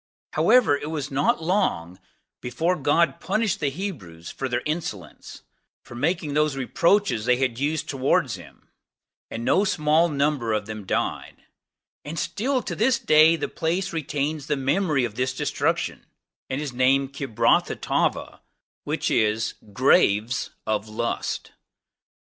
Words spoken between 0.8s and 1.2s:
was